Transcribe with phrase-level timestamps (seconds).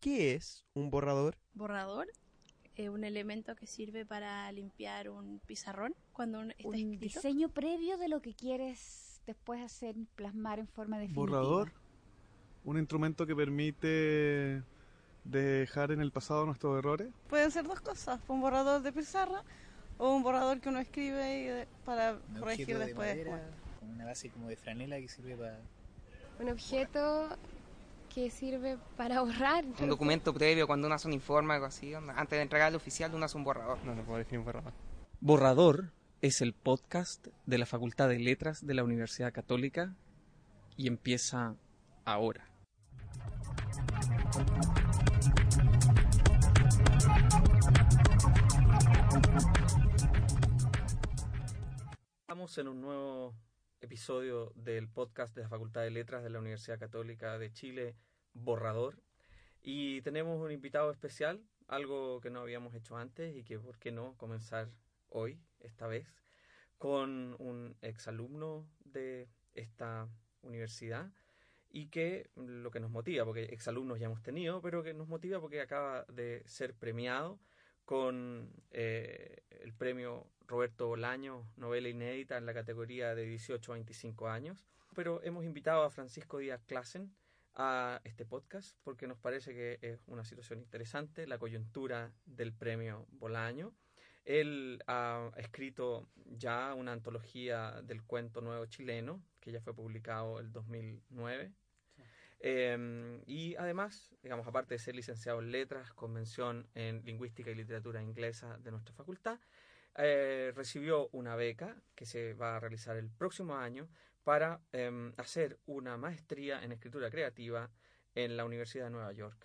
[0.00, 1.36] ¿Qué es un borrador?
[1.54, 2.08] Borrador
[2.76, 7.00] es un elemento que sirve para limpiar un pizarrón cuando un- está un escrito.
[7.00, 11.20] diseño previo de lo que quieres después hacer plasmar en forma definitiva.
[11.26, 11.72] Borrador,
[12.64, 14.62] un instrumento que permite
[15.24, 17.12] dejar en el pasado nuestros errores.
[17.28, 19.44] Pueden ser dos cosas, un borrador de pizarra
[19.98, 23.08] o un borrador que uno escribe para un corregir objeto de después.
[23.16, 23.78] madera después.
[23.80, 25.60] con una base como de franela que sirve para
[26.38, 27.36] Un objeto
[28.12, 29.64] que sirve para borrar.
[29.80, 32.74] Un documento previo cuando uno hace un informe o algo así, antes de entregar al
[32.74, 33.78] oficial uno hace un borrador.
[33.84, 34.72] No, no puedo definir un borrador.
[35.20, 39.94] Borrador es el podcast de la Facultad de Letras de la Universidad Católica
[40.76, 41.54] y empieza
[42.04, 42.46] ahora.
[52.22, 53.34] Estamos en un nuevo
[53.80, 57.96] episodio del podcast de la Facultad de Letras de la Universidad Católica de Chile,
[58.34, 59.02] Borrador.
[59.62, 63.90] Y tenemos un invitado especial, algo que no habíamos hecho antes y que, ¿por qué
[63.90, 64.68] no?, comenzar
[65.08, 66.06] hoy, esta vez,
[66.78, 70.08] con un exalumno de esta
[70.42, 71.10] universidad
[71.70, 75.40] y que lo que nos motiva, porque exalumnos ya hemos tenido, pero que nos motiva
[75.40, 77.38] porque acaba de ser premiado
[77.90, 84.28] con eh, el premio Roberto Bolaño, novela inédita en la categoría de 18 a 25
[84.28, 84.64] años.
[84.94, 87.12] Pero hemos invitado a Francisco Díaz Clasen
[87.56, 93.08] a este podcast porque nos parece que es una situación interesante, la coyuntura del premio
[93.10, 93.72] Bolaño.
[94.24, 100.52] Él ha escrito ya una antología del cuento nuevo chileno, que ya fue publicado el
[100.52, 101.52] 2009.
[102.40, 108.02] Eh, y además, digamos, aparte de ser licenciado en letras, convención en lingüística y literatura
[108.02, 109.38] inglesa de nuestra facultad,
[109.96, 113.88] eh, recibió una beca que se va a realizar el próximo año
[114.24, 117.70] para eh, hacer una maestría en escritura creativa
[118.14, 119.44] en la Universidad de Nueva York,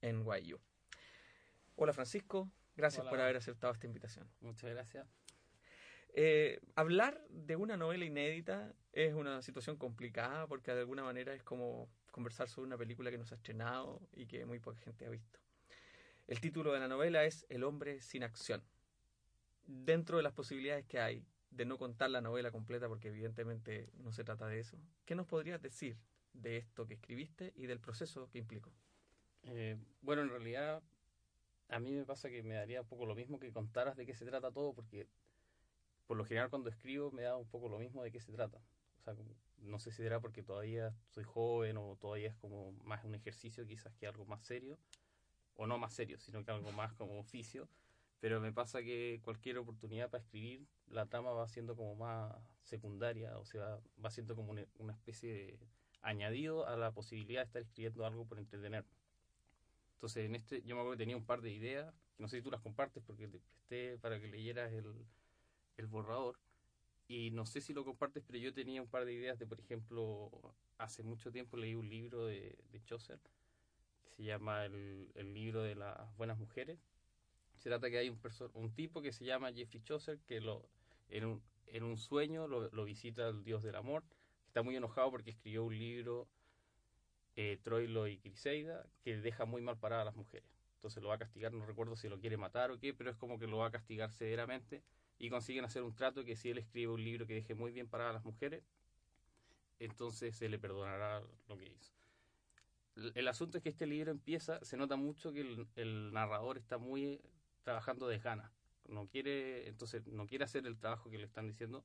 [0.00, 0.60] en NYU.
[1.76, 3.10] Hola Francisco, gracias Hola.
[3.10, 4.28] por haber aceptado esta invitación.
[4.40, 5.06] Muchas gracias.
[6.12, 11.42] Eh, hablar de una novela inédita es una situación complicada porque de alguna manera es
[11.42, 15.04] como conversar sobre una película que no se ha estrenado y que muy poca gente
[15.04, 15.40] ha visto.
[16.28, 18.62] El título de la novela es El hombre sin acción.
[19.66, 24.12] Dentro de las posibilidades que hay de no contar la novela completa, porque evidentemente no
[24.12, 25.98] se trata de eso, ¿qué nos podrías decir
[26.32, 28.72] de esto que escribiste y del proceso que implicó?
[29.42, 30.82] Eh, bueno, en realidad
[31.68, 34.14] a mí me pasa que me daría un poco lo mismo que contaras de qué
[34.14, 35.08] se trata todo, porque
[36.06, 38.60] por lo general cuando escribo me da un poco lo mismo de qué se trata.
[39.58, 43.66] No sé si será porque todavía soy joven o todavía es como más un ejercicio
[43.66, 44.78] quizás que algo más serio,
[45.56, 47.68] o no más serio, sino que algo más como oficio.
[48.20, 53.38] Pero me pasa que cualquier oportunidad para escribir, la trama va siendo como más secundaria,
[53.38, 55.58] o sea, va siendo como una, especie de
[56.00, 58.88] añadido a la posibilidad de estar escribiendo algo por entretenerme.
[59.94, 62.38] Entonces, en este, yo me acuerdo que tenía un par de ideas, que no sé
[62.38, 66.38] si tú las compartes porque te presté para que leyeras el borrador.
[67.06, 69.60] Y no sé si lo compartes, pero yo tenía un par de ideas de, por
[69.60, 70.30] ejemplo,
[70.78, 73.20] hace mucho tiempo leí un libro de, de Chaucer,
[74.02, 76.78] que se llama el, el libro de las buenas mujeres.
[77.58, 78.18] Se trata que hay un,
[78.54, 80.66] un tipo que se llama Jeffrey Chaucer, que lo,
[81.08, 84.02] en, un, en un sueño lo, visita el dios del amor,
[84.46, 86.26] está muy enojado porque escribió un libro
[87.36, 90.48] eh, Troilo y Criseida, que deja muy mal parada a las mujeres.
[90.76, 93.16] Entonces lo va a castigar, no recuerdo si lo quiere matar o qué, pero es
[93.16, 94.82] como que lo va a castigar severamente
[95.18, 97.88] y consiguen hacer un trato que si él escribe un libro que deje muy bien
[97.88, 98.62] parada a las mujeres,
[99.78, 101.92] entonces se le perdonará lo que hizo.
[103.14, 105.40] El, asunto es que este libro empieza, se nota mucho que
[105.74, 107.20] el, narrador está muy
[107.62, 108.52] trabajando de ganas.
[108.88, 111.84] No quiere, entonces no quiere hacer el trabajo que le están diciendo.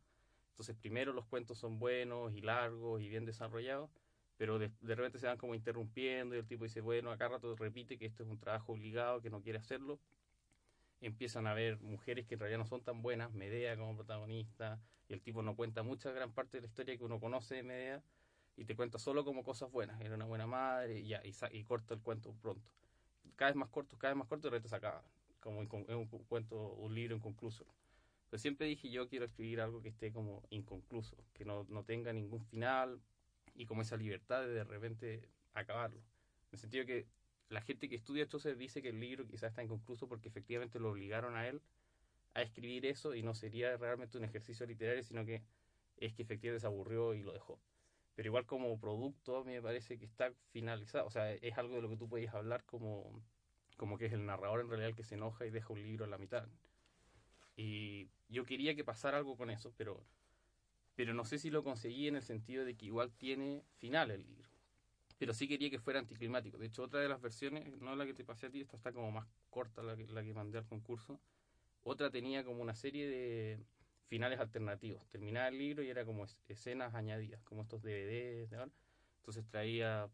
[0.51, 3.89] Entonces primero los cuentos son buenos y largos y bien desarrollados,
[4.37, 7.55] pero de, de repente se van como interrumpiendo y el tipo dice, bueno, acá rato
[7.55, 9.99] repite que esto es un trabajo obligado, que no quiere hacerlo.
[11.01, 15.13] Empiezan a haber mujeres que en realidad no son tan buenas, Medea como protagonista, y
[15.13, 18.03] el tipo no cuenta mucha gran parte de la historia que uno conoce de Medea,
[18.57, 21.63] y te cuenta solo como cosas buenas, era una buena madre, y ya, y, y
[21.63, 22.69] corta el cuento pronto.
[23.35, 25.03] Cada vez más corto, cada vez más corto, y repente se acaba,
[25.39, 27.65] como es un cu- cuento, un libro inconcluso.
[28.29, 32.13] Pero siempre dije, yo quiero escribir algo que esté como inconcluso, que no, no tenga
[32.13, 33.01] ningún final,
[33.55, 35.99] y como esa libertad de de repente acabarlo.
[35.99, 37.07] En el sentido que
[37.49, 40.91] la gente que estudia Chaucer dice que el libro quizás está inconcluso porque efectivamente lo
[40.91, 41.61] obligaron a él
[42.35, 45.41] a escribir eso y no sería realmente un ejercicio literario, sino que
[45.97, 47.59] es que efectivamente se aburrió y lo dejó.
[48.15, 51.75] Pero igual como producto a mí me parece que está finalizado, o sea, es algo
[51.75, 53.23] de lo que tú podías hablar como,
[53.77, 56.11] como que es el narrador en realidad que se enoja y deja un libro en
[56.11, 56.47] la mitad.
[57.55, 60.05] Y yo quería que pasara algo con eso, pero,
[60.95, 64.23] pero no sé si lo conseguí en el sentido de que igual tiene final el
[64.23, 64.49] libro.
[65.19, 66.57] Pero sí quería que fuera anticlimático.
[66.57, 68.91] De hecho, otra de las versiones, no la que te pasé a ti, esta está
[68.91, 71.19] como más corta, la que, la que mandé al concurso.
[71.83, 73.59] Otra tenía como una serie de
[74.07, 75.07] finales alternativos.
[75.09, 78.51] Terminaba el libro y era como escenas añadidas, como estos DVDs.
[78.51, 78.71] ¿no?
[79.17, 80.09] Entonces traía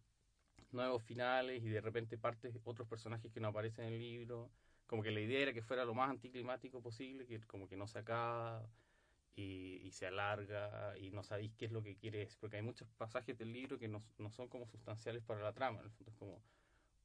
[0.71, 4.51] nuevos finales y de repente partes, otros personajes que no aparecen en el libro
[4.87, 7.87] como que la idea era que fuera lo más anticlimático posible, que como que no
[7.87, 8.67] se acaba
[9.35, 12.89] y, se alarga y no sabéis qué es lo que quiere decir, porque hay muchos
[12.97, 16.11] pasajes del libro que no, no son como sustanciales para la trama, en el fondo
[16.11, 16.41] es como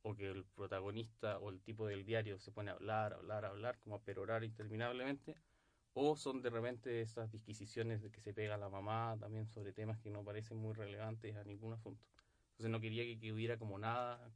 [0.02, 3.78] o que el protagonista o el tipo del diario se pone a hablar, hablar, hablar,
[3.80, 5.36] como a perorar interminablemente,
[5.92, 9.98] o son de repente esas disquisiciones de que se pega la mamá también sobre temas
[9.98, 12.02] que no parecen muy relevantes a ningún asunto.
[12.52, 14.32] Entonces no quería que, que hubiera como nada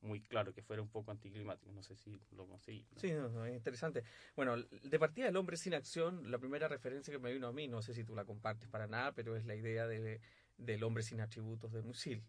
[0.00, 1.72] muy claro, que fuera un poco anticlimático.
[1.72, 2.86] No sé si lo conseguí.
[2.96, 4.04] Sí, es interesante.
[4.36, 7.68] Bueno, de partida El hombre sin acción, la primera referencia que me vino a mí,
[7.68, 10.20] no sé si tú la compartes para nada, pero es la idea de,
[10.56, 12.22] del hombre sin atributos de Musil.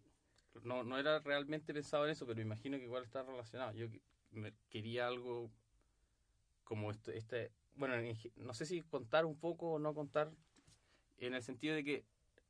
[0.64, 3.74] No, no era realmente pensado en eso, pero imagino que igual está relacionado.
[3.74, 3.88] Yo
[4.70, 5.52] quería algo
[6.64, 7.96] como este, este bueno,
[8.36, 10.32] no sé si contar un poco o no contar,
[11.18, 12.06] en el sentido de que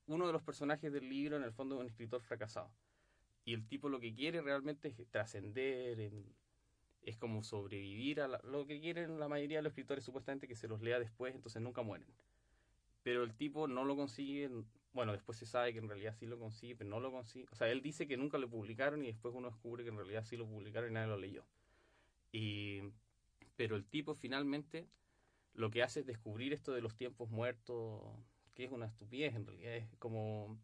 [0.07, 2.71] uno de los personajes del libro en el fondo es un escritor fracasado
[3.45, 6.11] y el tipo lo que quiere realmente es trascender,
[7.01, 10.67] es como sobrevivir a lo que quieren la mayoría de los escritores supuestamente que se
[10.67, 12.07] los lea después, entonces nunca mueren.
[13.03, 14.49] Pero el tipo no lo consigue,
[14.93, 17.47] bueno, después se sabe que en realidad sí lo consigue, pero no lo consigue.
[17.51, 20.25] O sea, él dice que nunca lo publicaron y después uno descubre que en realidad
[20.25, 21.45] sí lo publicaron y nadie lo leyó.
[22.31, 22.81] Y,
[23.55, 24.87] pero el tipo finalmente
[25.53, 28.01] lo que hace es descubrir esto de los tiempos muertos,
[28.53, 30.59] que es una estupidez en realidad, es como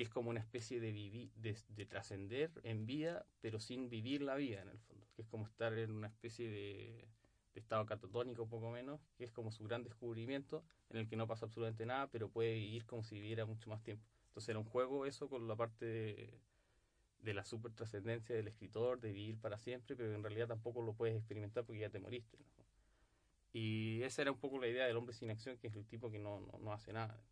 [0.00, 4.34] que es como una especie de, vivir, de, trascender en vida, pero sin vivir la
[4.34, 7.06] vida en el fondo, que es como estar en una especie de,
[7.54, 11.44] estado catatónico poco menos, que es como su gran descubrimiento, en el que no pasa
[11.44, 14.02] absolutamente nada, pero puede vivir como si viviera mucho más tiempo.
[14.28, 15.84] Entonces era un juego eso con la parte
[17.22, 20.94] de, la super trascendencia del escritor, de vivir para siempre, pero en realidad tampoco lo
[20.94, 22.38] puedes experimentar porque ya te moriste.
[23.52, 26.10] Y esa era un poco la idea del hombre sin acción, que es el tipo
[26.10, 27.22] que no, no, no hace nada.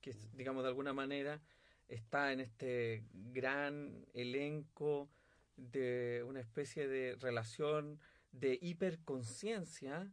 [0.00, 1.42] Que digamos, de alguna manera
[1.88, 5.10] está en este gran elenco
[5.56, 8.00] de una especie de relación
[8.32, 10.10] de hiperconciencia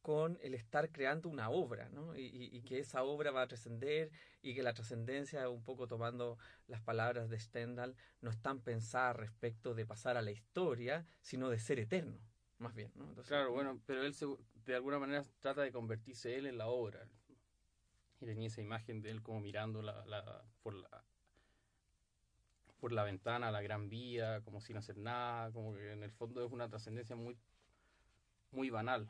[0.00, 2.16] con el estar creando una obra, ¿no?
[2.16, 4.10] Y, que esa obra va a trascender
[4.40, 9.12] y que la trascendencia, un poco tomando las palabras de Stendhal, no es tan pensada
[9.12, 12.18] respecto de pasar a la historia, sino de ser eterno,
[12.58, 13.14] más bien, ¿no?
[13.22, 14.14] claro, bueno, pero él
[14.64, 17.06] de alguna manera trata de convertirse él en la obra.
[18.20, 21.04] Y tenía esa imagen de él como mirando la, la, por, la,
[22.80, 26.44] por la ventana, la gran vía, como sin hacer nada, como que en el fondo
[26.44, 27.36] es una trascendencia muy,
[28.50, 29.08] muy banal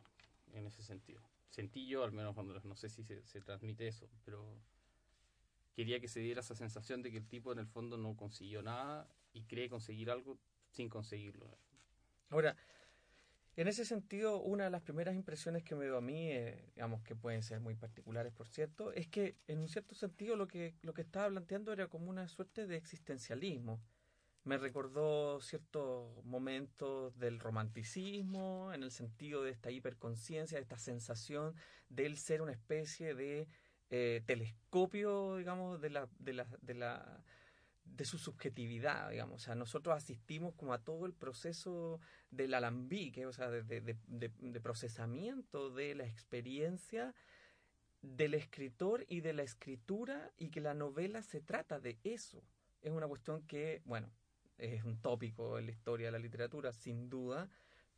[0.53, 1.23] en ese sentido.
[1.49, 4.45] Sentí yo, al menos cuando no sé si se, se transmite eso, pero
[5.75, 8.63] quería que se diera esa sensación de que el tipo en el fondo no consiguió
[8.63, 10.39] nada y cree conseguir algo
[10.71, 11.47] sin conseguirlo.
[12.31, 12.57] Ahora,
[13.61, 17.03] en ese sentido, una de las primeras impresiones que me dio a mí, eh, digamos
[17.03, 20.77] que pueden ser muy particulares, por cierto, es que en un cierto sentido lo que,
[20.83, 23.81] lo que estaba planteando era como una suerte de existencialismo.
[24.45, 31.57] Me recordó ciertos momentos del romanticismo, en el sentido de esta hiperconciencia, de esta sensación
[31.88, 33.49] de él ser una especie de
[33.91, 37.25] eh, telescopio, digamos, de la, de la
[37.97, 39.42] de su subjetividad, digamos.
[39.42, 43.97] O sea, nosotros asistimos como a todo el proceso del alambique, o sea, de, de,
[44.07, 47.14] de, procesamiento de la experiencia
[48.02, 52.42] del escritor y de la escritura y que la novela se trata de eso.
[52.83, 54.11] Es una cuestión que, bueno,
[54.59, 57.49] es un tópico en la historia de la literatura, sin duda,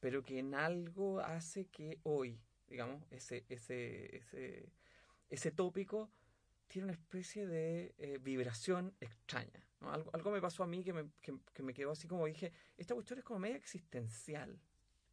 [0.01, 4.73] pero que en algo hace que hoy, digamos, ese, ese, ese,
[5.29, 6.11] ese tópico
[6.69, 9.67] tiene una especie de eh, vibración extraña.
[9.81, 12.95] Algo, algo, me pasó a mí que me, que, me, quedó así como dije, esta
[12.95, 14.59] cuestión es como media existencial.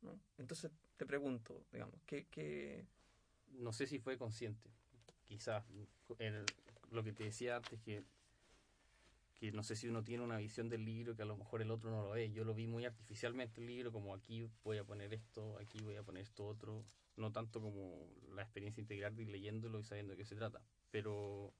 [0.01, 0.19] ¿no?
[0.37, 2.85] Entonces te pregunto, digamos, ¿qué,
[3.51, 4.69] No sé si fue consciente.
[5.25, 5.63] Quizás
[6.91, 8.03] lo que te decía antes, que,
[9.35, 11.71] que no sé si uno tiene una visión del libro que a lo mejor el
[11.71, 12.31] otro no lo ve.
[12.31, 15.95] Yo lo vi muy artificialmente el libro, como aquí voy a poner esto, aquí voy
[15.95, 16.83] a poner esto otro.
[17.15, 20.61] No tanto como la experiencia integral de ir leyéndolo y sabiendo de qué se trata
[20.91, 21.53] pero,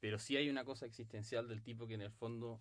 [0.00, 2.60] pero sí hay una cosa existencial del tipo que en el fondo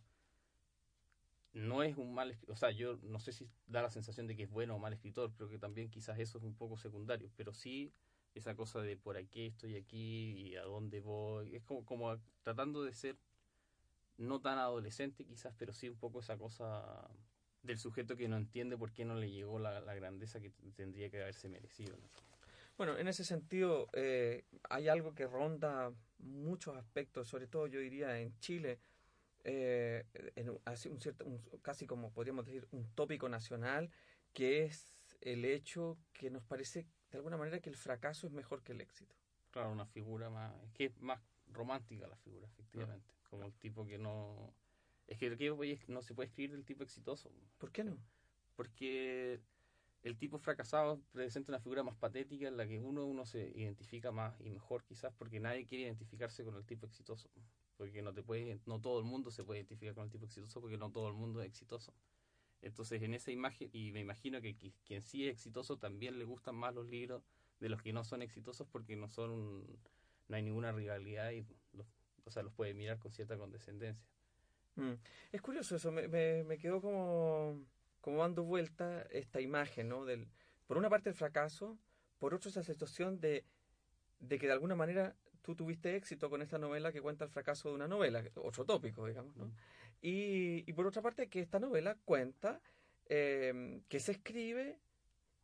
[1.54, 4.36] no es un mal escritor, o sea, yo no sé si da la sensación de
[4.36, 7.32] que es bueno o mal escritor, creo que también quizás eso es un poco secundario,
[7.36, 7.92] pero sí
[8.36, 12.84] esa cosa de por aquí estoy aquí y a dónde voy, es como, como tratando
[12.84, 13.18] de ser
[14.18, 17.10] no tan adolescente quizás, pero sí un poco esa cosa
[17.64, 21.22] del sujeto que no entiende por qué no le llegó la, grandeza que tendría que
[21.22, 21.96] haberse merecido.
[22.80, 28.18] Bueno, en ese sentido eh, hay algo que ronda muchos aspectos, sobre todo yo diría
[28.22, 28.80] en Chile,
[29.44, 30.06] eh,
[30.38, 31.26] en un cierto,
[31.62, 33.92] casi como podríamos decir un tópico nacional,
[34.32, 38.64] que es el hecho que nos parece de alguna manera que el fracaso es mejor
[38.64, 39.14] que el éxito.
[39.52, 41.20] Claro, una figura más, es que es más
[41.52, 44.54] romántica la figura, efectivamente, como el tipo que no
[45.06, 45.28] es que
[45.90, 47.30] no se puede escribir del tipo exitoso.
[47.58, 47.98] ¿Por qué no?
[48.56, 49.42] Porque
[50.04, 54.12] el tipo fracasado presenta una figura más patética en la que uno, uno se identifica
[54.12, 57.30] más y mejor quizás porque nadie quiere identificarse con el tipo exitoso.
[57.78, 60.62] Porque no te puede, no todo el mundo se puede identificar con el tipo exitoso
[60.62, 61.94] porque no todo el mundo es exitoso.
[62.62, 66.56] Entonces en esa imagen, y me imagino que quien sí es exitoso también le gustan
[66.56, 67.24] más los libros
[67.60, 69.66] de los que no son exitosos porque no son,
[70.28, 71.88] no hay ninguna rivalidad y los,
[72.26, 74.08] o sea, los puede mirar con cierta condescendencia.
[74.76, 74.94] Mm.
[75.32, 77.60] Es curioso eso, me, me, quedó como,
[78.02, 80.06] como dando vuelta esta imagen, ¿no?
[80.06, 80.28] Del,
[80.68, 81.78] por una parte el fracaso,
[82.18, 83.46] por otra esa situación de,
[84.20, 87.70] de que de alguna manera tú tuviste éxito con esta novela que cuenta el fracaso
[87.70, 89.46] de una novela, otro tópico, digamos, ¿no?
[89.46, 89.56] Mm.
[90.02, 92.62] Y, y, por otra parte que esta novela cuenta
[93.08, 94.80] eh, que se escribe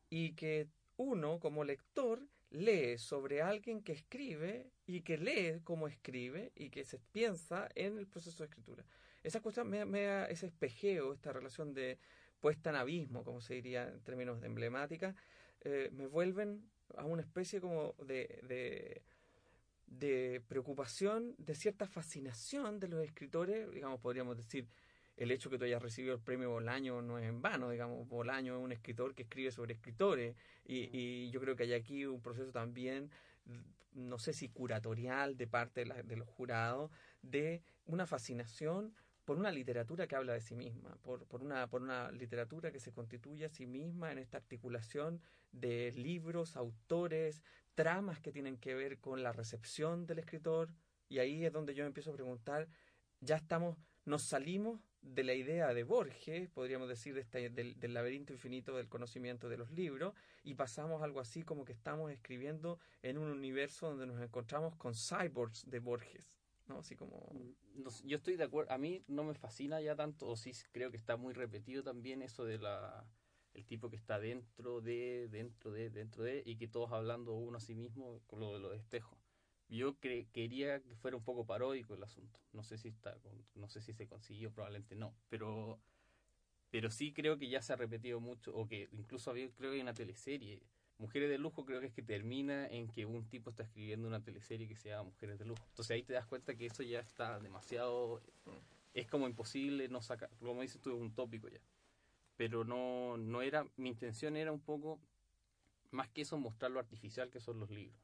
[0.09, 6.53] y que uno como lector lee sobre alguien que escribe y que lee cómo escribe
[6.55, 8.85] y que se piensa en el proceso de escritura
[9.25, 11.97] esa cuestión me, me ese espejeo, esta relación de
[12.45, 15.15] puesta en abismo, como se diría en términos de emblemática,
[15.61, 19.01] eh, me vuelven a una especie como de, de,
[19.87, 24.67] de, preocupación, de cierta fascinación de los escritores, digamos, podríamos decir,
[25.17, 28.55] el hecho que tú hayas recibido el premio Bolaño no es en vano, digamos, Bolaño
[28.59, 30.35] es un escritor que escribe sobre escritores
[30.67, 33.09] y, y yo creo que hay aquí un proceso también,
[33.93, 36.91] no sé si curatorial de parte de, de los jurados,
[37.23, 38.93] de una fascinación
[39.25, 42.79] por una literatura que habla de sí misma, por, por, una, por una literatura que
[42.79, 45.19] se constituye a sí misma en esta articulación
[45.51, 47.41] de libros, autores,
[47.73, 50.69] tramas que tienen que ver con la recepción del escritor.
[51.09, 52.67] Y ahí es donde yo me empiezo a preguntar,
[53.19, 58.33] ya estamos, nos salimos de la idea de Borges, podríamos decir, este, del, del, laberinto
[58.33, 60.13] infinito del conocimiento de los libros,
[60.43, 64.93] y pasamos algo así como que estamos escribiendo en un universo donde nos encontramos con
[64.95, 66.35] cyborgs de Borges.
[66.67, 66.79] ¿No?
[66.79, 67.31] Así como...
[68.03, 70.97] yo estoy de acuerdo, a mí no me fascina ya tanto, o sí creo que
[70.97, 73.05] está muy repetido también eso de la
[73.53, 77.57] el tipo que está dentro de, dentro de, dentro de, y que todos hablando uno
[77.57, 79.17] a sí mismo con lo de los espejos.
[79.69, 82.39] Yo quería que fuera un poco paródico el asunto.
[82.51, 83.17] No sé si está,
[83.55, 85.79] no sé si se consiguió, probablemente no, pero
[86.69, 89.77] pero sí creo que ya se ha repetido mucho, o que incluso había, creo que
[89.77, 90.61] hay una teleserie
[90.97, 94.23] Mujeres de Lujo creo que es que termina en que un tipo está escribiendo una
[94.23, 95.61] teleserie que se llama Mujeres de Lujo.
[95.69, 98.21] Entonces ahí te das cuenta que eso ya está demasiado...
[98.93, 100.29] Es como imposible no sacar.
[100.39, 101.59] Como dices tú, es un tópico ya.
[102.37, 103.67] Pero no, no era...
[103.75, 105.01] Mi intención era un poco,
[105.91, 107.99] más que eso, mostrar lo artificial que son los libros.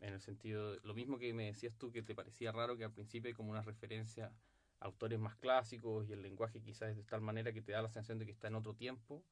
[0.00, 2.92] En el sentido, lo mismo que me decías tú, que te parecía raro que al
[2.92, 4.32] principio hay como una referencia
[4.80, 7.80] a autores más clásicos y el lenguaje quizás es de tal manera que te da
[7.80, 9.22] la sensación de que está en otro tiempo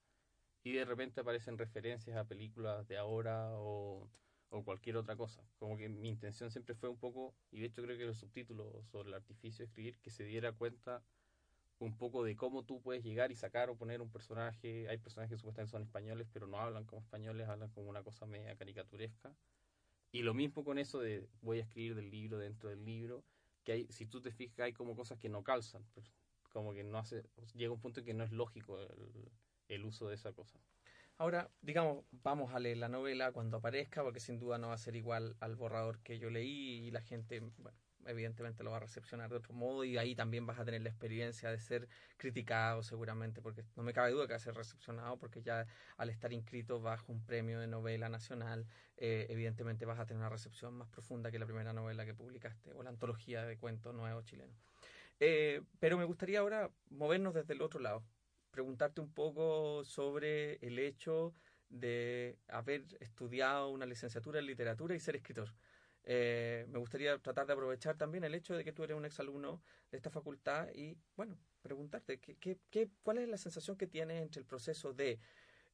[0.63, 4.09] y de repente aparecen referencias a películas de ahora o,
[4.51, 5.43] o, cualquier otra cosa.
[5.59, 8.83] Como que mi intención siempre fue un poco, y de hecho creo que el subtítulo
[8.85, 11.03] sobre el artificio de escribir, que se diera cuenta
[11.81, 14.89] un poco de cómo tú puedes llegar y sacar o poner un personaje.
[14.89, 18.27] Hay personajes que supuestamente son españoles, pero no hablan como españoles, hablan como una cosa
[18.27, 19.35] media caricaturesca.
[20.13, 23.25] Y lo mismo con eso de voy a escribir del libro dentro del libro,
[23.65, 25.87] que hay, si tú te fijas, hay como cosas que no calzan,
[26.53, 27.25] como que no hace,
[27.55, 29.31] llega un punto en que no es lógico el,
[29.71, 30.59] el uso de esa cosa.
[31.21, 34.79] Ahora, digamos, vamos a leer la novela cuando aparezca, porque sin duda no va a
[34.79, 37.43] ser igual al borrador que yo leí y la gente,
[38.07, 40.89] evidentemente lo va a recepcionar de otro modo y ahí también vas a tener la
[40.89, 45.19] experiencia de ser criticado seguramente, porque no me cabe duda que va a ser recepcionado,
[45.19, 45.67] porque ya
[45.99, 50.31] al estar inscrito bajo un premio de novela nacional, eh, evidentemente vas a tener una
[50.31, 54.25] recepción más profunda que la primera novela que publicaste o la antología de cuentos nuevos
[54.25, 54.57] chilenos.
[55.19, 58.03] Eh, pero me gustaría ahora movernos desde el otro lado,
[58.51, 61.35] preguntarte un poco sobre el hecho
[61.69, 65.55] de haber estudiado una licenciatura en literatura y ser escritor.
[66.05, 69.63] Eh, me gustaría tratar de aprovechar también el hecho de que tú eres un exalumno
[69.91, 74.41] de esta facultad y, bueno, preguntarte, ¿qué, qué, cuál es la sensación que tienes entre
[74.41, 75.21] el proceso de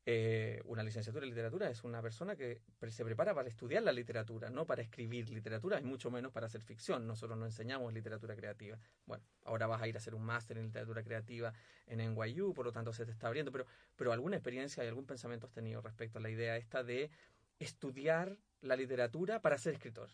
[0.08, 4.48] eh, una licenciatura en literatura es una persona que se prepara para estudiar la literatura,
[4.48, 7.08] no para escribir literatura, y mucho menos para hacer ficción.
[7.08, 8.78] Nosotros no enseñamos literatura creativa.
[9.04, 11.52] Bueno, ahora vas a ir a hacer un máster en literatura creativa
[11.86, 15.06] en NYU, por lo tanto se te está abriendo, pero, pero alguna experiencia y algún
[15.06, 17.10] pensamiento has tenido respecto a la idea esta de
[17.58, 20.08] estudiar la literatura para ser escritor.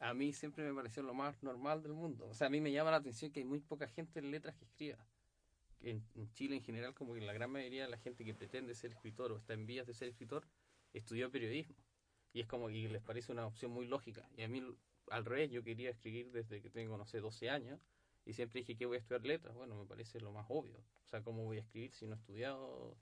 [0.00, 2.26] A mí siempre me pareció lo más normal del mundo.
[2.26, 4.56] O sea, a mí me llama la atención que hay muy poca gente en letras
[4.56, 5.06] que escriba.
[5.80, 8.74] En, en Chile en general, como que la gran mayoría de la gente que pretende
[8.74, 10.46] ser escritor o está en vías de ser escritor,
[10.92, 11.76] estudió periodismo.
[12.32, 14.28] Y es como que les parece una opción muy lógica.
[14.36, 14.62] Y a mí,
[15.10, 17.80] al revés, yo quería escribir desde que tengo, no sé, 12 años.
[18.24, 19.54] Y siempre dije que voy a estudiar letras.
[19.54, 20.78] Bueno, me parece lo más obvio.
[21.04, 22.96] O sea, ¿cómo voy a escribir si no he estudiado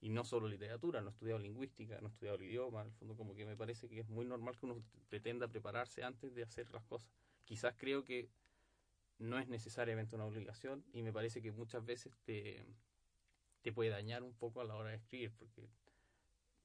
[0.00, 3.16] y no solo literatura, no he estudiado lingüística, no he estudiado el idioma, el fondo
[3.16, 6.70] como que me parece que es muy normal que uno pretenda prepararse antes de hacer
[6.72, 7.10] las cosas.
[7.44, 8.28] Quizás creo que
[9.20, 12.64] no es necesariamente una obligación y me parece que muchas veces te,
[13.62, 15.68] te puede dañar un poco a la hora de escribir, porque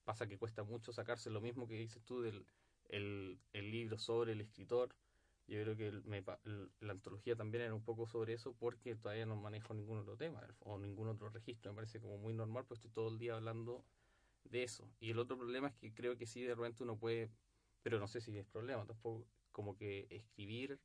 [0.06, 2.46] pasa que cuesta mucho sacarse lo mismo que dices tú del
[2.90, 4.96] el, el libro sobre el escritor.
[5.48, 5.92] Yo creo que
[6.80, 10.42] la antología también era un poco sobre eso porque todavía no manejo ningún otro tema
[10.60, 11.72] o ningún otro registro.
[11.72, 13.84] Me parece como muy normal, pues estoy todo el día hablando
[14.46, 14.90] de eso.
[15.00, 17.30] Y el otro problema es que creo que sí, de repente uno puede,
[17.84, 20.80] pero no sé si es problema tampoco, como que escribir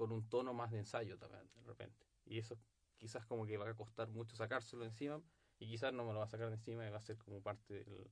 [0.00, 2.06] con un tono más de ensayo también, de repente.
[2.24, 2.56] Y eso
[2.96, 5.22] quizás como que va a costar mucho sacárselo encima
[5.58, 7.42] y quizás no me lo va a sacar de encima y va a ser como
[7.42, 8.10] parte del,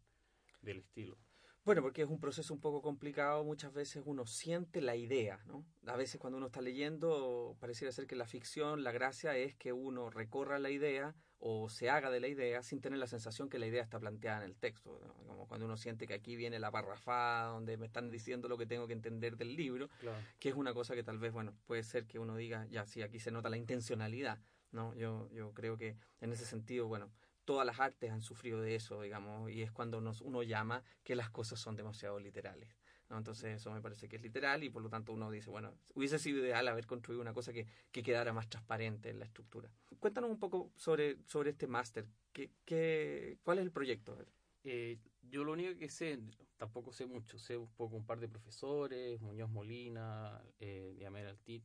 [0.61, 1.16] del estilo.
[1.65, 5.67] Bueno, porque es un proceso un poco complicado, muchas veces uno siente la idea, ¿no?
[5.87, 9.73] A veces cuando uno está leyendo, pareciera ser que la ficción, la gracia es que
[9.75, 13.59] uno recorra la idea o se haga de la idea sin tener la sensación que
[13.59, 15.15] la idea está planteada en el texto, ¿no?
[15.27, 18.67] Como cuando uno siente que aquí viene la parrafada donde me están diciendo lo que
[18.67, 20.17] tengo que entender del libro, Claro.
[20.38, 23.03] que es una cosa que tal vez, bueno, puede ser que uno diga, ya, sí,
[23.03, 24.41] aquí se nota la intencionalidad,
[24.73, 24.95] ¿no?
[24.95, 27.11] Yo, yo creo que en ese sentido, bueno,
[27.49, 31.17] todas las artes han sufrido de eso, digamos, y es cuando nos, uno llama que
[31.17, 32.69] las cosas son demasiado literales.
[33.09, 33.17] ¿no?
[33.17, 36.19] Entonces eso me parece que es literal y por lo tanto uno dice, bueno, hubiese
[36.19, 39.71] sido ideal haber construido una cosa que, que quedara más transparente en la estructura.
[39.99, 42.05] Cuéntanos un poco sobre, sobre este máster.
[42.35, 44.19] ¿Qué, qué, ¿Cuál es el proyecto?
[44.64, 46.21] Eh, yo lo único que sé,
[46.59, 51.64] tampoco sé mucho, sé un poco un par de profesores, Muñoz Molina, eh, Diamel Altit,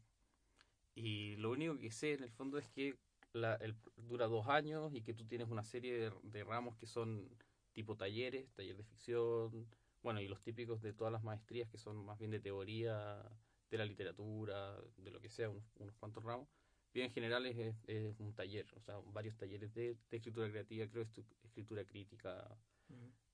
[0.95, 2.95] y lo único que sé en el fondo es que
[3.34, 6.86] la, el, dura dos años y que tú tienes una serie de, de ramos que
[6.86, 7.28] son
[7.74, 9.67] tipo talleres, taller de ficción,
[10.02, 13.24] bueno, y los típicos de todas las maestrías que son más bien de teoría,
[13.72, 16.48] de la literatura, de lo que sea, unos, unos cuantos ramos.
[16.93, 17.76] Bien, en general es,
[18.19, 22.56] un taller, o sea, varios talleres de, de escritura creativa, creo, estu- escritura crítica,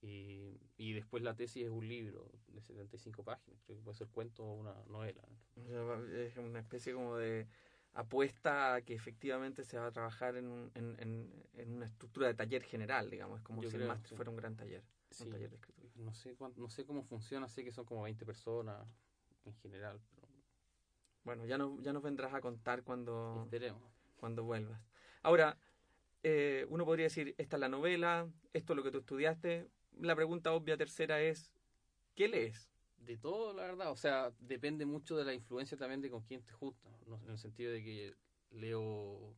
[0.01, 4.07] y, y después la tesis es un libro de 75 páginas, creo que puede ser
[4.07, 5.21] cuento o una novela.
[5.57, 7.47] O sea, es una especie como de
[7.93, 12.27] apuesta a que efectivamente se va a trabajar en, un- en, en, en una estructura
[12.27, 14.15] de taller general, digamos, es como Yo si el máster sí.
[14.15, 15.89] fuera un gran taller, Sí, un taller de escritura.
[16.05, 18.87] no sé no sé cómo funciona, sé que son como 20 personas
[19.45, 20.27] en general, pero
[21.23, 23.81] Bueno, ya, no, ya nos vendrás a contar cuando, esperemos.
[24.19, 24.79] cuando vuelvas.
[25.21, 25.57] Ahora,
[26.23, 29.67] eh, uno podría decir, esta es la novela, esto es lo que tú estudiaste.
[29.99, 31.51] La pregunta obvia tercera es,
[32.15, 32.69] ¿qué lees?
[33.05, 36.43] De todo, la verdad, o sea, depende mucho de la influencia también de con quién
[36.43, 37.19] te juntas, ¿no?
[37.23, 38.15] en el sentido de que
[38.51, 39.35] leo,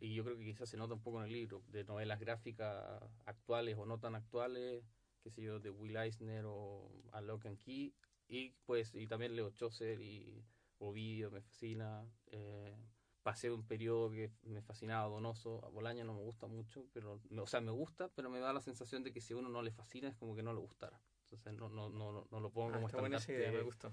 [0.00, 3.02] y yo creo que quizás se nota un poco en el libro, de novelas gráficas
[3.24, 4.84] actuales o no tan actuales,
[5.22, 7.94] qué sé yo, de Will Eisner o A Lock and Key,
[8.28, 10.44] y pues, y también leo Chaucer y
[10.78, 12.76] Ovidio, me fascina, eh,
[13.22, 17.46] pasé un periodo que me fascinaba Donoso, a Bolaño no me gusta mucho, pero, o
[17.46, 20.08] sea, me gusta, pero me da la sensación de que si uno no le fascina
[20.08, 21.00] es como que no le gustara.
[21.30, 23.92] Entonces no, no, no, no, lo pongo Ah, como está buena idea, me gustó.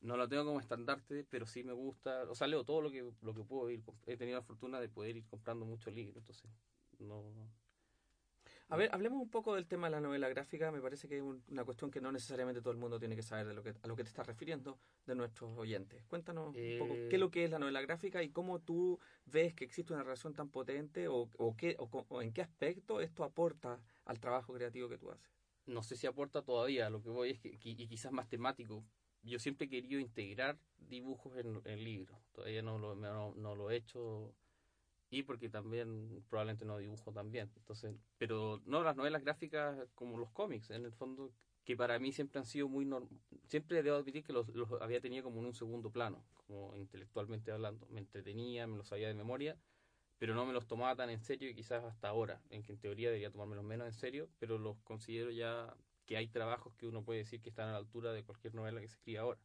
[0.00, 2.24] No lo tengo como estandarte, pero sí me gusta.
[2.30, 3.82] O sea, leo todo lo que, lo que puedo ir.
[4.06, 6.50] He tenido la fortuna de poder ir comprando muchos libros, entonces
[6.98, 7.22] no.
[8.68, 10.70] A ver, hablemos un poco del tema de la novela gráfica.
[10.72, 13.22] Me parece que es un- una cuestión que no necesariamente todo el mundo tiene que
[13.22, 16.02] saber de lo que, a lo que te estás refiriendo de nuestros oyentes.
[16.06, 18.98] Cuéntanos un poco Eh, qué es lo que es la novela gráfica y cómo tú
[19.26, 23.00] ves que existe una relación tan potente o, o, qué, o, o en qué aspecto
[23.00, 25.33] esto aporta al trabajo creativo que tú haces.
[25.66, 26.90] No sé si aporta todavía.
[26.90, 28.84] Lo que voy es que, y quizás más temático.
[29.22, 32.18] Yo siempre he querido integrar dibujos en, en libros.
[32.32, 34.34] Todavía no lo, no lo he hecho.
[35.10, 37.50] Y porque también probablemente no dibujo también.
[37.56, 41.32] Entonces, pero no las novelas gráficas como los cómics, en el fondo,
[41.64, 43.08] que para mí siempre han sido muy norm-
[43.46, 47.52] Siempre debo admitir que los, los había tenido como en un segundo plano, como intelectualmente
[47.52, 47.86] hablando.
[47.90, 49.56] Me entretenía, me los sabía de memoria,
[50.18, 52.78] pero no me los tomaba tan en serio y quizás hasta ahora, en que en
[52.78, 55.74] teoría debería tomármelos menos en serio, pero los considero ya
[56.06, 58.80] que hay trabajos que uno puede decir que están a la altura de cualquier novela
[58.80, 59.40] que se escribe ahora.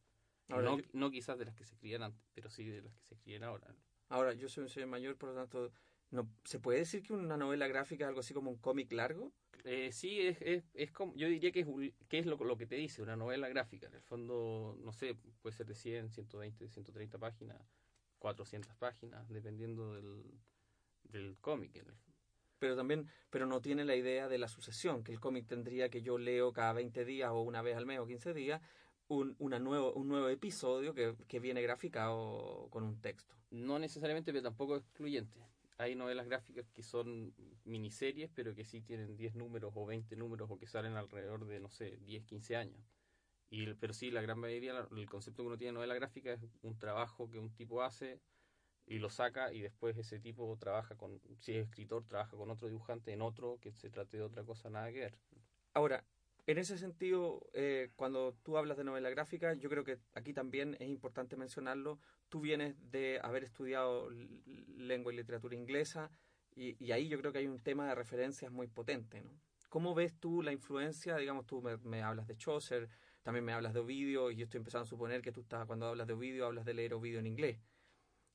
[0.48, 2.94] Ahora, no, yo- no quizás de las que se escribían antes, pero sí de las
[2.94, 3.74] que se escriben ahora.
[4.08, 5.72] Ahora, yo soy un señor mayor, por lo tanto,
[6.10, 9.32] no, ¿se puede decir que una novela gráfica es algo así como un cómic largo?
[9.64, 11.66] Eh, sí, es, es, es como, yo diría que es,
[12.08, 13.86] que es lo, lo, que te dice, una novela gráfica.
[13.86, 17.60] En el fondo, no sé, puede ser de 100, 120, 130 páginas,
[18.18, 20.24] 400 páginas, dependiendo del,
[21.10, 21.84] del cómic.
[22.58, 26.02] Pero también, pero no tiene la idea de la sucesión, que el cómic tendría que
[26.02, 28.60] yo leo cada 20 días o una vez al mes o 15 días
[29.08, 33.34] un, una nuevo, un nuevo episodio que, que viene graficado con un texto.
[33.50, 35.40] No necesariamente, pero tampoco excluyente
[35.80, 40.50] hay novelas gráficas que son miniseries, pero que sí tienen 10 números o 20 números
[40.50, 42.84] o que salen alrededor de, no sé, 10, 15 años.
[43.48, 46.40] Y, pero sí, la gran mayoría, el concepto que uno tiene de novela gráfica es
[46.62, 48.20] un trabajo que un tipo hace
[48.90, 52.66] y lo saca y después ese tipo trabaja con, si es escritor, trabaja con otro
[52.66, 55.18] dibujante en otro que se trate de otra cosa, nada que ver.
[55.74, 56.04] Ahora,
[56.48, 60.76] en ese sentido, eh, cuando tú hablas de novela gráfica, yo creo que aquí también
[60.80, 62.00] es importante mencionarlo.
[62.28, 64.10] Tú vienes de haber estudiado
[64.76, 66.10] lengua y literatura inglesa
[66.56, 69.22] y, ahí yo creo que hay un tema de referencias muy potente.
[69.22, 69.30] ¿no?
[69.68, 71.16] ¿Cómo ves tú la influencia?
[71.16, 72.88] Digamos, tú me, hablas de Chaucer,
[73.22, 75.86] también me hablas de Ovidio y yo estoy empezando a suponer que tú estás, cuando
[75.86, 77.60] hablas de Ovidio hablas de leer Ovidio en inglés.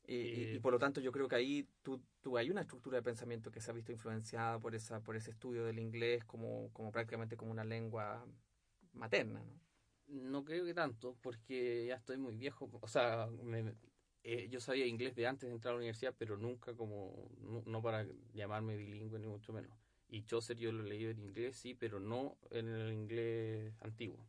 [0.07, 3.51] Y, por lo tanto yo creo que ahí tú, tú, hay una estructura de pensamiento
[3.51, 7.35] que se ha visto influenciada por esa por ese estudio del inglés como, como prácticamente
[7.35, 8.25] como una lengua
[8.93, 9.65] materna, ¿no?
[10.07, 12.69] No creo que tanto, porque ya estoy muy viejo.
[12.81, 13.27] O sea,
[14.23, 17.31] eh, yo sabía inglés de antes de entrar a la universidad, pero nunca como,
[17.65, 19.71] no, para llamarme bilingüe ni mucho menos.
[20.07, 24.23] Y Chaucer yo lo he leído en inglés, sí, pero no en el inglés antiguo,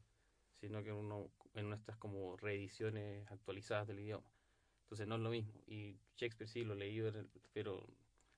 [0.61, 4.27] sino que uno, en nuestras como reediciones actualizadas del idioma.
[4.87, 5.53] Entonces no es lo mismo.
[5.67, 7.13] Y Shakespeare sí lo he leído,
[7.53, 7.85] pero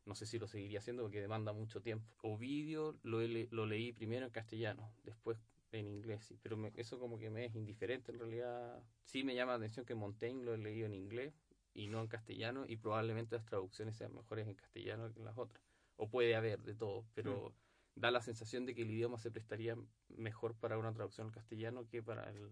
[0.07, 2.11] no sé si lo seguiría haciendo porque demanda mucho tiempo.
[2.23, 5.39] Ovidio lo, lo leí primero en castellano, después
[5.73, 8.83] en inglés, sí, pero eso como que me es indiferente en realidad.
[9.05, 11.35] Sí me llama la atención que Montaigne lo he leído en inglés
[11.75, 15.37] y no en castellano y probablemente las traducciones sean mejores en castellano que en las
[15.37, 15.63] otras.
[15.97, 18.01] O puede haber de todo, pero mm.
[18.01, 19.77] da la sensación de que el idioma se prestaría
[20.09, 22.51] mejor para una traducción al castellano que para el,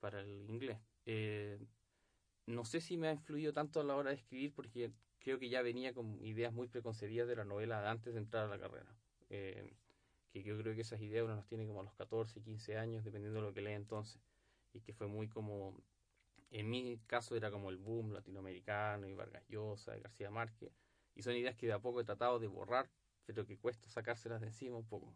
[0.00, 0.78] para el inglés.
[1.04, 1.58] Eh,
[2.46, 5.48] no sé si me ha influido tanto a la hora de escribir porque creo que
[5.48, 8.96] ya venía con ideas muy preconcebidas de la novela antes de entrar a la carrera.
[9.28, 9.72] Eh,
[10.32, 13.04] que yo creo que esas ideas uno las tiene como a los 14, 15 años,
[13.04, 14.20] dependiendo de lo que lee entonces.
[14.72, 15.74] Y que fue muy como,
[16.50, 20.72] en mi caso era como el boom latinoamericano y Vargas Llosa y García Márquez.
[21.14, 22.90] Y son ideas que de a poco he tratado de borrar,
[23.24, 25.14] pero que cuesta sacárselas de encima un poco.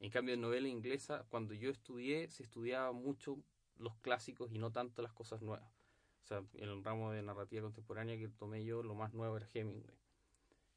[0.00, 3.38] En cambio, en novela inglesa, cuando yo estudié, se estudiaba mucho
[3.76, 5.81] los clásicos y no tanto las cosas nuevas.
[6.22, 9.96] O sea, el ramo de narrativa contemporánea que tomé yo, lo más nuevo era Hemingway.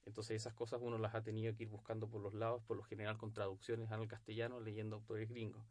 [0.06, 2.84] Entonces esas cosas uno las ha tenido que ir buscando por los lados, por lo
[2.84, 5.64] general con traducciones al castellano, leyendo autores gringos.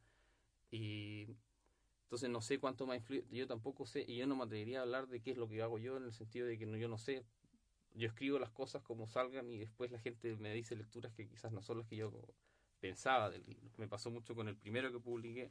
[0.70, 1.36] Y
[2.04, 4.80] entonces no sé cuánto me ha influido, yo tampoco sé, y yo no me atrevería
[4.80, 6.76] a hablar de qué es lo que hago yo, en el sentido de que no,
[6.76, 7.24] yo no sé,
[7.94, 11.52] yo escribo las cosas como salgan y después la gente me dice lecturas que quizás
[11.52, 12.12] no son las que yo
[12.80, 13.70] pensaba del libro.
[13.76, 15.50] Me pasó mucho con el primero que publiqué,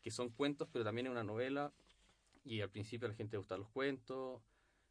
[0.00, 1.72] que son cuentos, pero también es una novela,
[2.48, 4.42] y al principio a la gente le gustaban los cuentos,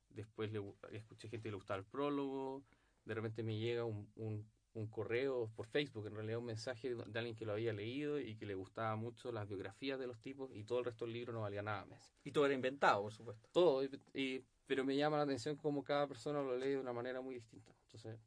[0.09, 2.63] después le, escuché gente que le gustaba el prólogo,
[3.03, 7.35] de repente me llega un, un, correo por Facebook, en realidad un mensaje de alguien
[7.35, 10.63] que lo había leído y que le gustaba mucho las biografías de los tipos y
[10.65, 12.13] todo el resto del libro no valía nada más.
[12.23, 13.49] Y todo era inventado, por supuesto.
[13.51, 17.21] Todo, y, pero me llama la atención cómo cada persona lo lee de una manera
[17.21, 17.73] muy distinta.
[17.85, 18.19] Entonces,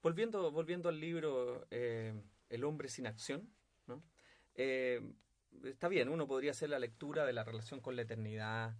[0.00, 2.14] volviendo, volviendo al libro eh,
[2.48, 3.52] El hombre sin acción,
[3.88, 4.00] ¿no?
[4.54, 5.00] Eh,
[5.64, 8.76] está bien, uno podría hacer la lectura de la relación con la eternidad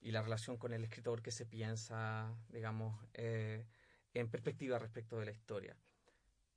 [0.00, 3.66] y la relación con el escritor que se piensa, digamos, eh,
[4.14, 5.76] en perspectiva respecto de la historia.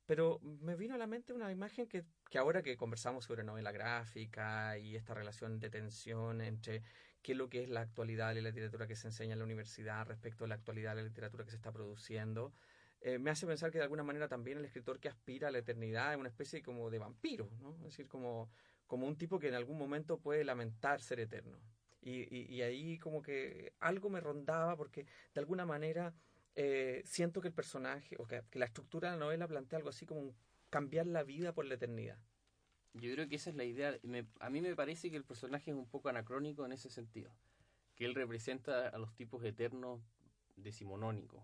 [0.04, 3.72] Pero me vino a la mente una imagen que, que ahora que conversamos sobre novela
[3.72, 6.82] gráfica y esta relación de tensión entre
[7.22, 9.44] qué es lo que es la actualidad de la literatura que se enseña en la
[9.44, 12.52] universidad respecto a la actualidad de la literatura que se está produciendo,
[13.00, 15.58] eh, me hace pensar que de alguna manera también el escritor que aspira a la
[15.58, 17.74] eternidad es una especie como de vampiro, ¿no?
[17.76, 18.50] Es decir, como
[18.86, 21.58] como un tipo que en algún momento puede lamentar ser eterno.
[22.02, 26.14] Y, y, ahí como que algo me rondaba porque de alguna manera
[26.54, 30.06] eh, siento que el personaje, o que, la estructura de la novela plantea algo así
[30.06, 30.32] como
[30.70, 32.18] cambiar la vida por la eternidad.
[32.94, 33.98] Yo creo que esa es la idea.
[34.38, 37.32] a mí me parece que el personaje es un poco anacrónico en ese sentido.
[37.96, 40.00] Que él representa a los tipos eternos
[40.54, 41.42] decimonónicos,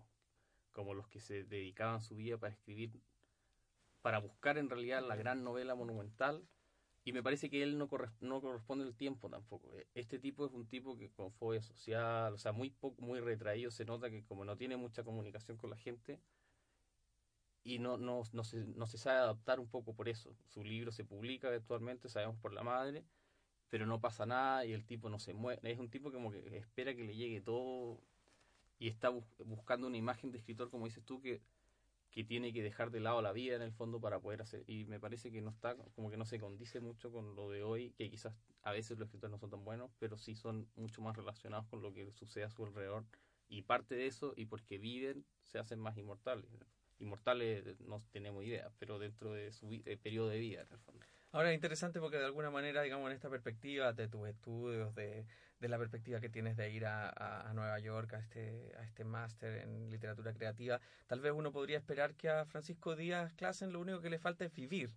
[0.71, 3.01] como los que se dedicaban su vida para escribir,
[4.01, 6.47] para buscar en realidad la gran novela monumental
[7.05, 7.89] y me parece que él no,
[8.21, 9.77] no corresponde el tiempo tampoco.
[9.77, 13.19] E, este tipo es un tipo que con fobia social, o sea, muy poco, muy
[13.19, 16.19] retraído, se nota que como no tiene mucha comunicación con la gente
[17.63, 20.35] y no, no, no, se, no se sabe adaptar un poco por eso.
[20.47, 23.05] Su libro se publica eventualmente, sabemos por la madre,
[23.69, 25.71] pero no pasa nada y el tipo no se mueve.
[25.71, 27.99] Es un tipo como que espera que le llegue todo
[28.79, 29.09] y está
[29.45, 31.41] buscando una imagen de escritor, como dices tú, que
[32.13, 34.85] que tiene que dejar de lado la vida en el fondo para poder hacer y
[34.85, 37.89] me parece que no está como que no se condice mucho con lo de hoy
[37.97, 41.17] que quizás a veces los escritores no son tan buenos pero sí son mucho más
[41.17, 43.03] relacionados con lo que sucede a su alrededor.
[43.49, 46.45] Y parte de eso y porque viven se hacen más inmortales.
[46.99, 49.69] Inmortales no tenemos idea pero dentro de su
[50.03, 51.03] periodo de vida en el fondo.
[51.31, 55.25] Ahora es interesante porque de alguna manera, digamos, en esta perspectiva de tus estudios, de,
[55.63, 57.09] de la perspectiva que tienes de ir a,
[57.49, 61.77] a, Nueva York a este, a este máster en literatura creativa, tal vez uno podría
[61.77, 64.93] esperar que a Francisco Díaz Clasen lo único que le falta es vivir.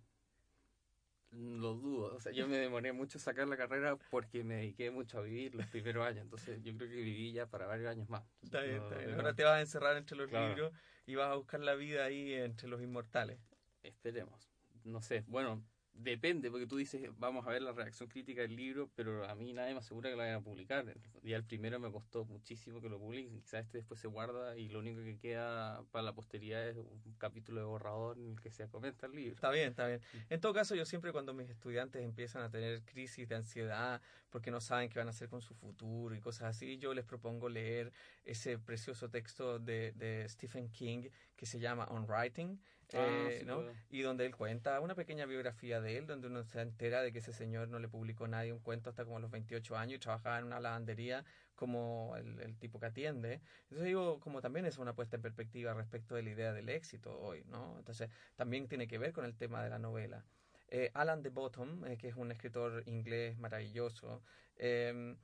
[1.31, 5.19] Lo dudo, o sea, yo me demoré mucho sacar la carrera porque me dediqué mucho
[5.19, 8.23] a vivir los primeros años, entonces yo creo que viví ya para varios años más.
[8.41, 9.13] Está bien, está bien.
[9.13, 10.73] Ahora te vas a encerrar entre los libros
[11.05, 13.39] y vas a buscar la vida ahí entre los inmortales.
[13.83, 14.49] Esperemos,
[14.83, 15.63] no sé, bueno,
[15.99, 19.51] Depende, porque tú dices, vamos a ver la reacción crítica del libro, pero a mí
[19.51, 20.85] nadie me asegura que lo vayan a publicar.
[21.23, 24.69] Ya el primero me costó muchísimo que lo publiquen, quizás este después se guarda y
[24.69, 28.51] lo único que queda para la posteridad es un capítulo de borrador en el que
[28.51, 29.33] se comenta el libro.
[29.33, 29.99] Está bien, está bien.
[30.29, 34.51] En todo caso, yo siempre cuando mis estudiantes empiezan a tener crisis de ansiedad porque
[34.51, 37.49] no saben qué van a hacer con su futuro y cosas así, yo les propongo
[37.49, 37.91] leer
[38.23, 42.59] ese precioso texto de, de Stephen King que se llama On Writing
[42.93, 43.63] Ah, eh, ¿no?
[43.89, 47.19] Y donde él cuenta una pequeña biografía de él, donde uno se entera de que
[47.19, 50.39] ese señor no le publicó nadie un cuento hasta como los 28 años y trabajaba
[50.39, 53.41] en una lavandería como el, tipo que atiende.
[53.63, 57.19] Entonces digo, como también es una puesta en perspectiva respecto de la idea del éxito
[57.19, 57.75] hoy, ¿no?
[57.77, 60.23] Entonces también tiene que ver con el tema de la novela.
[60.69, 64.23] Eh, Alan de Bottom, eh, que es un escritor inglés maravilloso,
[64.55, 65.17] em,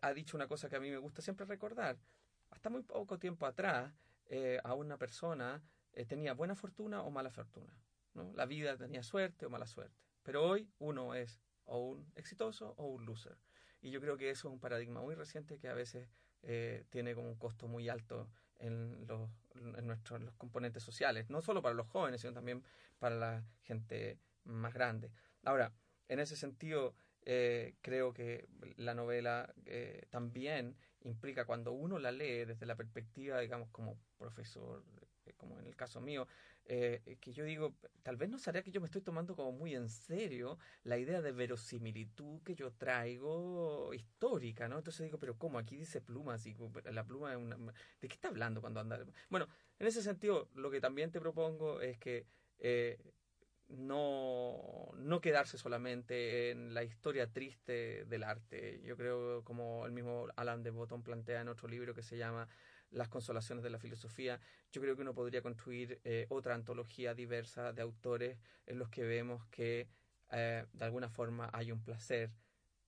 [0.00, 1.98] ha dicho una cosa que a mí me gusta siempre recordar.
[2.50, 3.92] Hasta muy poco tiempo atrás,
[4.64, 5.62] a una persona
[5.96, 7.72] eh, tenía buena fortuna o mala fortuna.
[8.14, 8.30] ¿no?
[8.34, 9.96] La vida tenía suerte o mala suerte.
[10.22, 13.38] Pero hoy uno es o un exitoso o un loser.
[13.80, 16.08] Y yo creo que eso es un paradigma muy reciente que a veces
[16.42, 18.28] eh, tiene como un costo muy alto
[18.58, 22.62] en los, en nuestros los componentes sociales, no solo para los jóvenes, sino también
[22.98, 25.10] para la gente más grande.
[25.44, 25.72] Ahora,
[26.08, 29.52] en ese sentido, eh, creo que la novela
[30.10, 34.84] también implica cuando uno la lee desde la perspectiva, digamos, como profesor
[35.46, 36.26] como en el caso mío,
[36.66, 39.74] eh, que yo digo, tal vez no sería que yo me estoy tomando como muy
[39.74, 44.78] en serio la idea de verosimilitud que yo traigo histórica, ¿no?
[44.78, 45.58] Entonces digo, pero ¿cómo?
[45.58, 46.56] Aquí dice pluma, así,
[46.90, 47.56] la pluma es una...
[48.00, 49.04] ¿De qué está hablando cuando anda?
[49.28, 52.26] Bueno, en ese sentido, lo que también te propongo es que
[52.58, 52.98] eh,
[53.68, 58.80] no, no quedarse solamente en la historia triste del arte.
[58.82, 62.48] Yo creo, como el mismo Alan de Botton plantea en otro libro que se llama
[62.96, 64.40] las consolaciones de la filosofía,
[64.72, 69.04] yo creo que uno podría construir eh, otra antología diversa de autores en los que
[69.04, 69.88] vemos que
[70.30, 72.32] eh, de alguna forma hay un placer,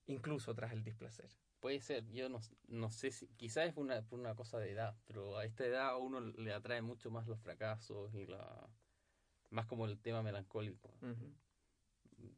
[0.06, 1.28] incluso tras el displacer.
[1.60, 4.96] Puede ser, yo no, no sé si, quizás es una, por una cosa de edad,
[5.04, 8.68] pero a esta edad a uno le atrae mucho más los fracasos y la
[9.50, 10.94] más como el tema melancólico.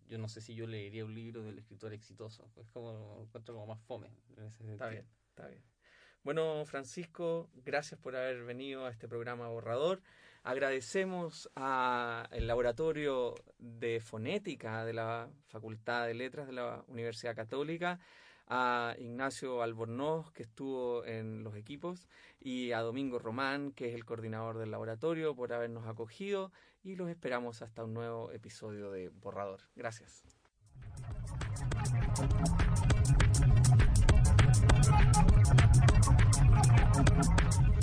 [0.08, 3.66] Yo no sé si yo leería un libro del escritor exitoso, es como encuentro como
[3.66, 4.10] más fome.
[4.36, 5.62] está bien, está bien.
[6.22, 10.02] Bueno, Francisco, gracias por haber venido a este programa Borrador.
[10.42, 18.00] Agradecemos al Laboratorio de Fonética de la Facultad de Letras de la Universidad Católica,
[18.48, 22.06] a Ignacio Albornoz, que estuvo en los equipos,
[22.38, 26.52] y a Domingo Román, que es el coordinador del laboratorio, por habernos acogido,
[26.82, 29.60] y los esperamos hasta un nuevo episodio de Borrador.
[29.74, 30.22] Gracias.
[37.00, 37.79] ハハハハ!